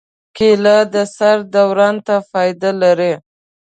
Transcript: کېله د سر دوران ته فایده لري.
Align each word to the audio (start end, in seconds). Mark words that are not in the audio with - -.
کېله 0.37 0.77
د 0.93 0.95
سر 1.15 1.37
دوران 1.53 1.95
ته 2.07 2.15
فایده 2.29 2.71
لري. 2.81 3.13